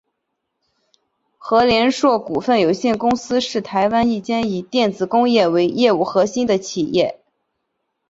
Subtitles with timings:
[1.37, 7.19] 禾联硕股份有限公司是台湾一间以电子工业为业务核心的企业。